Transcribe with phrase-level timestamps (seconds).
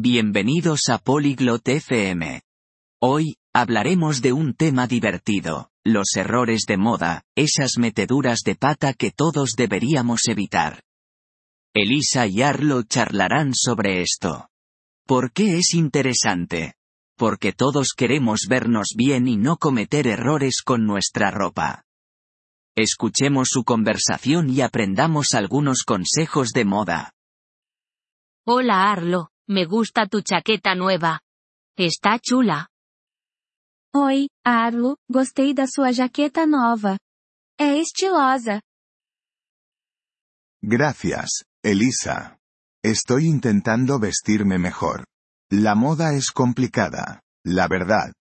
[0.00, 2.42] Bienvenidos a Polyglot FM.
[3.02, 9.10] Hoy, hablaremos de un tema divertido, los errores de moda, esas meteduras de pata que
[9.10, 10.84] todos deberíamos evitar.
[11.74, 14.50] Elisa y Arlo charlarán sobre esto.
[15.04, 16.74] ¿Por qué es interesante?
[17.16, 21.82] Porque todos queremos vernos bien y no cometer errores con nuestra ropa.
[22.76, 27.14] Escuchemos su conversación y aprendamos algunos consejos de moda.
[28.46, 31.20] Hola Arlo, me gusta tu chaqueta nueva.
[31.76, 32.68] Está chula.
[33.94, 36.98] Oi, Arlo, gostei da sua jaqueta nova.
[37.58, 38.60] É estilosa.
[40.62, 42.36] Gracias, Elisa.
[42.84, 45.06] Estoy intentando vestirme mejor.
[45.50, 48.12] La moda es complicada, la verdad.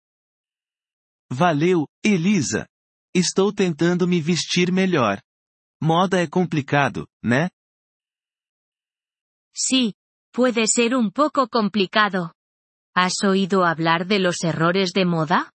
[1.30, 2.68] Valeu, Elisa.
[3.14, 5.22] Estou tentando me vestir melhor.
[5.82, 7.50] Moda é complicado, né?
[9.54, 9.94] Sí,
[10.38, 12.32] puede ser un poco complicado.
[12.96, 15.52] ¿Has oído hablar de los errores de moda?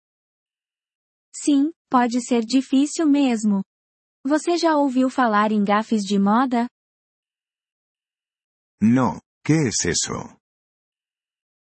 [1.34, 3.66] Sim, pode ser difícil mesmo.
[4.26, 6.70] Você já ouviu falar em gafes de moda?
[8.82, 10.40] No, ¿qué es eso?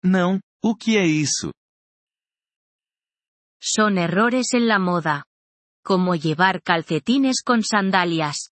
[0.02, 1.52] Não, o que é isso?
[3.62, 5.26] Son errores en la moda.
[5.84, 8.50] Como llevar calcetines con sandalias.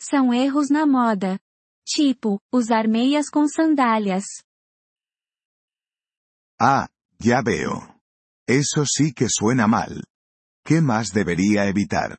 [0.00, 1.40] São erros na moda.
[1.88, 4.24] Tipo, usar meias com sandálias.
[6.60, 6.86] Ah,
[7.18, 7.80] ya veo.
[8.46, 10.04] Eso sí que suena mal.
[10.66, 12.18] ¿Qué más debería evitar?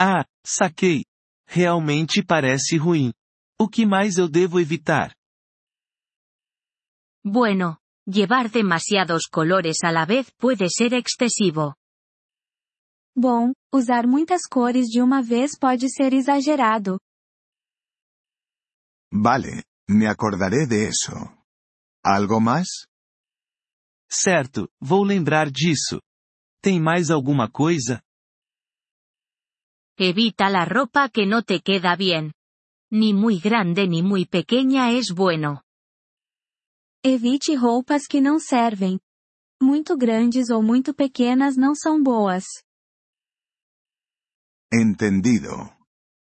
[0.00, 1.04] Ah, saquei.
[1.46, 3.12] Realmente parece ruim.
[3.56, 5.14] O que mais eu devo evitar?
[7.24, 11.76] Bueno, llevar demasiados colores a la vez puede ser excesivo.
[13.14, 16.98] Bom, usar muitas cores de uma vez pode ser exagerado.
[19.12, 21.14] Vale, me acordaré de eso.
[22.02, 22.86] ¿Algo más?
[24.08, 26.00] Certo, vou lembrar disso.
[26.62, 28.02] Tem mais alguma coisa?
[29.98, 32.32] Evita la ropa que no te queda bien.
[32.90, 35.62] Ni muy grande ni muy pequeña es bueno.
[37.04, 38.98] Evite roupas que não servem.
[39.62, 42.44] Muito grandes ou muito pequenas não são boas.
[44.72, 45.70] Entendido.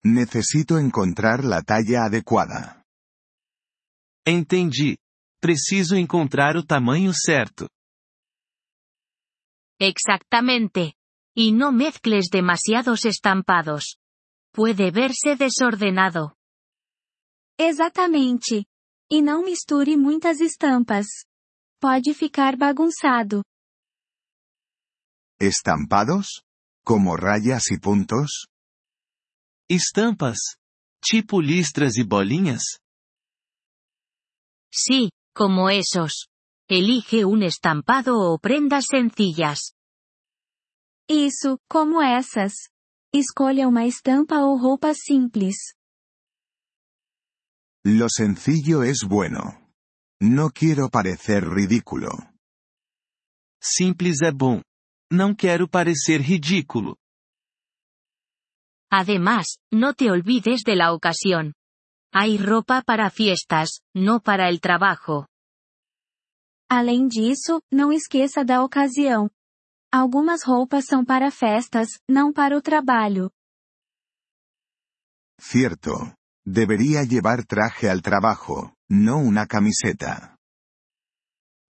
[0.04, 2.81] Necesito encontrar la talla adecuada.
[4.26, 4.96] Entendi.
[5.40, 7.68] Preciso encontrar o tamanho certo.
[9.80, 10.94] Exactamente.
[11.34, 13.96] Y no mezcles demasiados estampados.
[14.52, 16.36] Puede verse desordenado.
[17.58, 18.66] Exatamente.
[19.10, 21.06] E não misture muitas estampas.
[21.80, 23.42] Pode ficar bagunçado.
[25.40, 26.44] ¿Estampados?
[26.84, 28.46] ¿Como rayas y puntos?
[29.68, 30.38] Estampas?
[31.00, 32.81] Tipo listras e bolinhas?
[34.72, 36.28] Sí, como esos.
[36.68, 39.74] Elige un estampado o prendas sencillas.
[41.08, 42.70] Isso, como essas.
[43.12, 45.74] Escolha uma estampa ou roupa simples.
[47.84, 49.70] Lo sencillo es bueno.
[50.22, 52.10] No quiero parecer ridículo.
[53.60, 54.62] Simples é bom.
[55.10, 56.96] Não quero parecer ridículo.
[58.90, 61.52] Además, no te olvides de la ocasión.
[62.14, 65.26] Hay ropa para fiestas, no para el trabajo.
[66.68, 69.30] Além disso, não esqueça da ocasião.
[69.90, 73.30] Algumas roupas são para festas, não para o trabalho.
[75.40, 76.14] Cierto.
[76.44, 80.36] Debería llevar traje al trabajo, no una camiseta.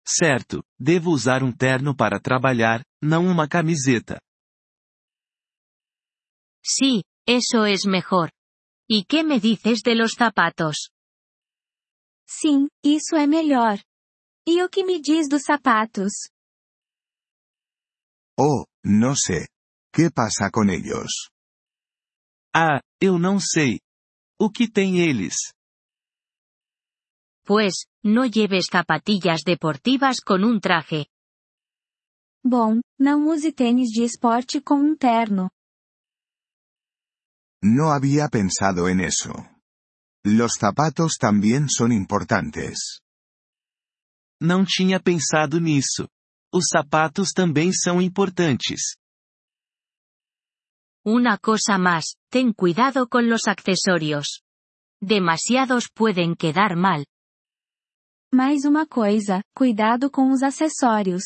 [0.05, 4.19] Certo, devo usar um terno para trabalhar, não uma camiseta.
[6.65, 8.31] Sí, eso es mejor.
[8.95, 10.91] ¿Y qué me dices de los zapatos?
[12.29, 13.81] Sim, isso é melhor.
[14.47, 16.13] E o que me diz dos sapatos?
[18.39, 19.49] Oh, no sé.
[19.95, 21.31] ¿Qué pasa con ellos?
[22.55, 23.81] Ah, eu não sei.
[24.39, 25.37] O que tem eles?
[27.47, 31.07] Pues, no lleves zapatillas deportivas con un traje.
[32.45, 35.49] Bom, não use tênis de esporte com um terno.
[37.63, 39.33] No había pensado en eso.
[40.25, 43.01] Los zapatos también son importantes.
[44.41, 46.09] Não tinha pensado nisso.
[46.53, 48.97] Os sapatos também são importantes.
[51.05, 54.43] Una cosa más, ten cuidado con los accesorios.
[55.01, 57.05] Demasiados pueden quedar mal.
[58.33, 61.23] Mais uma coisa, cuidado com os acessórios.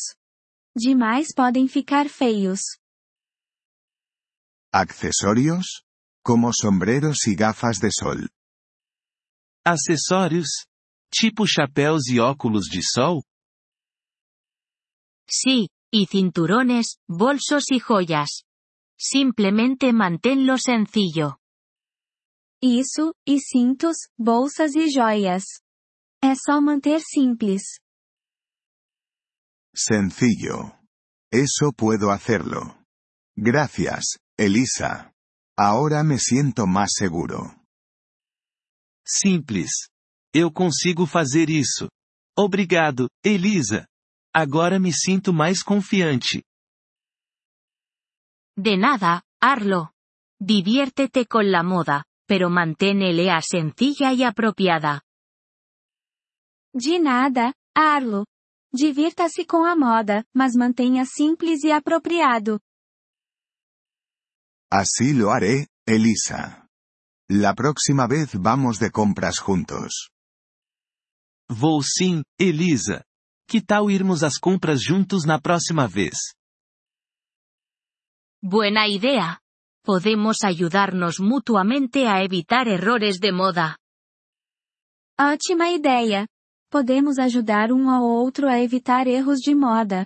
[0.75, 2.61] Demais podem ficar feios.
[4.71, 5.86] ¿Accesorios?
[6.27, 8.27] Como sombreros y gafas de sol.
[9.65, 10.65] Acessórios?
[11.09, 13.23] Tipo chapéus e óculos de sol?
[15.25, 18.43] Sí, y cinturones, bolsos y joyas.
[18.99, 21.39] Simplemente manténlo sencillo.
[22.61, 25.45] Isso, e cintos, bolsas e joias.
[26.21, 27.79] É só manter simples.
[29.73, 30.75] Sencillo.
[31.31, 32.83] Eso puedo hacerlo.
[33.37, 35.13] Gracias, Elisa.
[35.59, 37.55] Ahora me siento más seguro.
[39.03, 39.89] Simples.
[40.31, 41.89] Eu consigo fazer isso.
[42.37, 43.87] Obrigado, Elisa.
[44.31, 46.43] Agora me sinto mais confiante.
[48.55, 49.91] De nada, Arlo.
[50.39, 55.01] Diviértete con la moda, pero manténela sencilla y apropiada.
[56.71, 58.27] De nada, Arlo.
[58.71, 62.59] Divirta-se com a moda, mas mantenha simples e apropriado.
[64.69, 66.67] Así lo haré, Elisa.
[67.29, 70.09] La próxima vez vamos de compras juntos.
[71.49, 73.03] Vou sim, Elisa.
[73.47, 76.35] Que tal irmos às compras juntos na próxima vez?
[78.43, 79.39] Buena idea.
[79.85, 83.77] Podemos ayudarnos mutuamente a evitar errores de moda.
[85.17, 86.27] Ótima ideia.
[86.69, 90.05] Podemos ajudar um ao outro a evitar erros de moda.